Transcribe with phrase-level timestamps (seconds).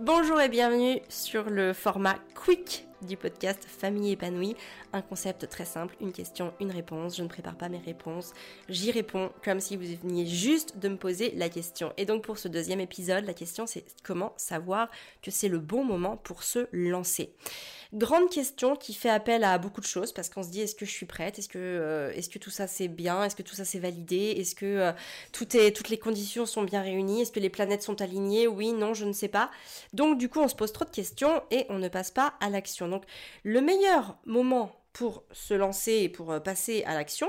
[0.00, 4.54] Bonjour et bienvenue sur le format Quick du podcast Famille épanouie.
[4.92, 7.16] Un concept très simple, une question, une réponse.
[7.16, 8.32] Je ne prépare pas mes réponses.
[8.68, 11.92] J'y réponds comme si vous veniez juste de me poser la question.
[11.96, 14.88] Et donc pour ce deuxième épisode, la question c'est comment savoir
[15.20, 17.34] que c'est le bon moment pour se lancer?
[17.94, 20.84] Grande question qui fait appel à beaucoup de choses parce qu'on se dit est-ce que
[20.84, 21.38] je suis prête?
[21.38, 23.24] Est-ce que, euh, tout ça c'est bien?
[23.24, 24.34] Est-ce que tout ça c'est validé?
[24.36, 24.92] Est-ce que euh,
[25.32, 27.22] tout toutes les conditions sont bien réunies?
[27.22, 28.46] Est-ce que les planètes sont alignées?
[28.46, 29.50] Oui, non, je ne sais pas.
[29.94, 32.50] Donc du coup on se pose trop de questions et on ne passe pas à
[32.50, 32.88] l'action.
[32.88, 33.04] Donc
[33.42, 37.28] le meilleur moment pour se lancer et pour euh, passer à l'action,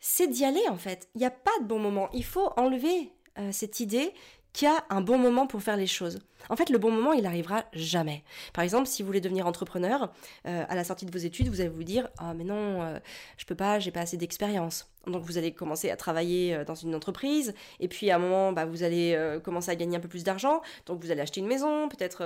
[0.00, 1.10] c'est d'y aller en fait.
[1.14, 2.08] Il n'y a pas de bon moment.
[2.14, 3.12] Il faut enlever
[3.52, 4.14] cette idée
[4.56, 6.18] qu'il y a un bon moment pour faire les choses.
[6.48, 8.24] En fait, le bon moment, il arrivera jamais.
[8.54, 10.10] Par exemple, si vous voulez devenir entrepreneur,
[10.46, 12.98] euh, à la sortie de vos études, vous allez vous dire ah mais non, euh,
[13.36, 14.88] je peux pas, j'ai pas assez d'expérience.
[15.06, 18.52] Donc vous allez commencer à travailler euh, dans une entreprise, et puis à un moment,
[18.52, 20.62] bah, vous allez commencer à gagner un peu plus d'argent.
[20.86, 22.22] Donc vous allez acheter une maison, peut-être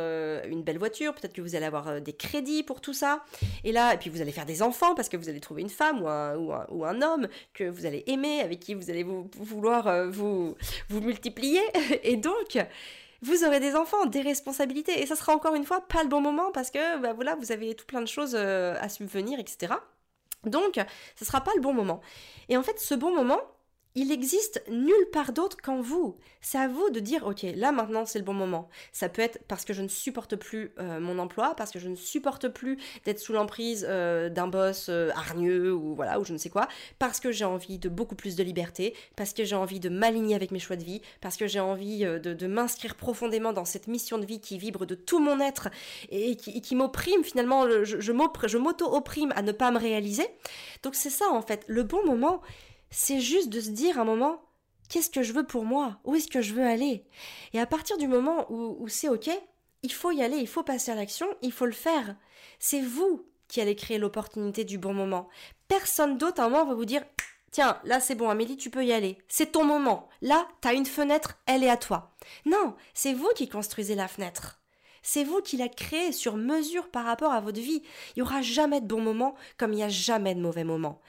[0.49, 3.23] une belle voiture, peut-être que vous allez avoir des crédits pour tout ça.
[3.65, 5.69] Et là, et puis vous allez faire des enfants parce que vous allez trouver une
[5.69, 10.09] femme ou un, ou un, homme que vous allez aimer, avec qui vous allez vouloir
[10.11, 10.57] vous,
[10.89, 11.61] vous multiplier.
[12.03, 12.59] Et donc,
[13.23, 16.21] vous aurez des enfants, des responsabilités, et ça sera encore une fois pas le bon
[16.21, 19.75] moment parce que bah voilà, vous avez tout plein de choses euh, à subvenir, etc.
[20.45, 20.81] Donc,
[21.17, 22.01] ce sera pas le bon moment.
[22.49, 23.41] Et en fait, ce bon moment,
[23.97, 26.17] il existe nulle part d'autre qu'en vous.
[26.41, 28.69] C'est à vous de dire, ok, là maintenant c'est le bon moment.
[28.93, 31.89] Ça peut être parce que je ne supporte plus euh, mon emploi, parce que je
[31.89, 36.33] ne supporte plus d'être sous l'emprise euh, d'un boss euh, hargneux ou voilà ou je
[36.33, 39.57] ne sais quoi, parce que j'ai envie de beaucoup plus de liberté, parce que j'ai
[39.57, 43.53] envie de m'aligner avec mes choix de vie, parce que j'ai envie de, m'inscrire profondément
[43.53, 45.69] dans cette mission de vie qui vibre de tout mon être
[46.11, 47.69] et qui, m'opprime finalement.
[47.85, 50.27] Je, je m'auto-opprime à ne pas me réaliser.
[50.83, 51.65] Donc c'est ça en fait.
[51.67, 52.41] Le bon moment
[52.91, 54.43] c'est juste de se dire un moment,
[54.89, 55.99] qu'est-ce que je veux pour moi?
[56.05, 57.05] Où est-ce que je veux aller?
[57.53, 59.31] Et à partir du moment où, c'est OK,
[59.83, 62.17] il faut y aller, il faut passer à l'action, il faut le faire.
[62.59, 65.29] C'est vous qui allez créer l'opportunité du bon moment.
[65.69, 67.03] Personne d'autre à un moment va vous dire
[67.51, 69.19] Tiens, là c'est bon Amélie, tu peux y aller.
[69.29, 70.09] C'est ton moment.
[70.21, 72.15] Là, t'as une fenêtre, elle est à toi.
[72.45, 74.60] Non, c'est vous qui construisez la fenêtre.
[75.03, 77.83] C'est vous qui la créez sur mesure par rapport à votre vie.
[78.11, 81.01] Il n'y aura jamais de bons moments comme il n'y a jamais de mauvais moments.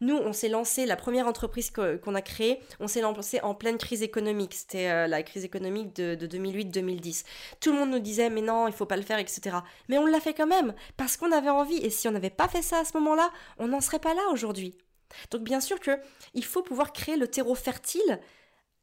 [0.00, 3.78] Nous, on s'est lancé, la première entreprise qu'on a créée, on s'est lancé en pleine
[3.78, 4.54] crise économique.
[4.54, 7.24] C'était euh, la crise économique de, 2008-2010.
[7.60, 9.56] Tout le monde nous disait, mais non, il faut pas le faire, etc.
[9.88, 11.78] Mais on l'a fait quand même, parce qu'on avait envie.
[11.78, 14.22] Et si on n'avait pas fait ça à ce moment-là, on n'en serait pas là
[14.32, 14.76] aujourd'hui.
[15.30, 15.98] Donc bien sûr que
[16.34, 18.20] il faut pouvoir créer le terreau fertile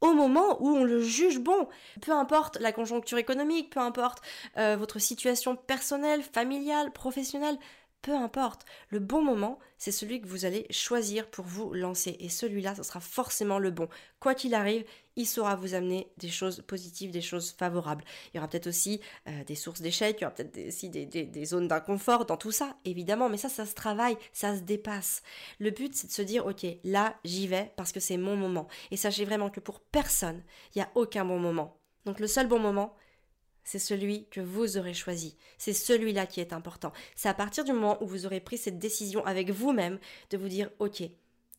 [0.06, 1.68] au moment où on le juge bon.
[2.02, 4.22] Peu importe la conjoncture économique, peu importe
[4.58, 7.58] euh, votre situation personnelle, familiale, professionnelle,
[8.06, 8.66] peu importe.
[8.90, 12.16] Le bon moment, c'est celui que vous allez choisir pour vous lancer.
[12.20, 13.90] Et celui-là, ce sera forcément le bon.
[14.20, 14.86] Quoi qu'il arrive,
[15.16, 18.04] il saura vous amener des choses positives, des choses favorables.
[18.28, 21.08] Il y aura peut-être aussi euh, des sources d'échecs, il y aura peut-être aussi des,
[21.08, 23.28] des, zones d'inconfort dans tout ça, évidemment.
[23.28, 25.24] Mais ça, ça se travaille, ça se dépasse.
[25.58, 28.68] Le but, c'est de se dire, ok, là, j'y vais parce que c'est mon moment.
[28.92, 30.44] Et sachez vraiment que pour personne,
[30.76, 31.80] il n'y a aucun bon moment.
[32.06, 32.96] Donc le seul bon moment,
[33.66, 35.36] c'est celui que vous aurez choisi.
[35.58, 36.94] C'est celui-là qui est important.
[37.16, 40.00] C'est à partir du moment où vous aurez pris cette décision avec vous-même
[40.30, 41.04] de vous dire OK,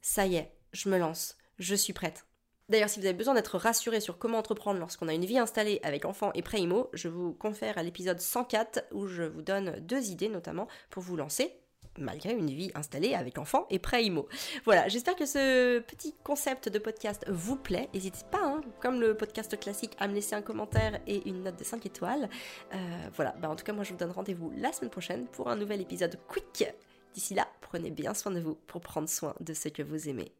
[0.00, 2.24] ça y est, je me lance, je suis prête.
[2.68, 5.78] D'ailleurs, si vous avez besoin d'être rassuré sur comment entreprendre lorsqu'on a une vie installée
[5.82, 10.10] avec enfants et pré-IMO, je vous confère à l'épisode 104 où je vous donne deux
[10.10, 11.60] idées notamment pour vous lancer
[11.98, 14.28] malgré une vie installée avec enfants et pré-IMO.
[14.64, 17.88] Voilà, j'espère que ce petit concept de podcast vous plaît.
[17.94, 21.58] N'hésitez pas, hein, comme le podcast classique, à me laisser un commentaire et une note
[21.58, 22.28] de 5 étoiles.
[22.74, 25.48] Euh, voilà, bah en tout cas, moi je vous donne rendez-vous la semaine prochaine pour
[25.48, 26.66] un nouvel épisode quick.
[27.14, 30.32] D'ici là, prenez bien soin de vous pour prendre soin de ce que vous aimez.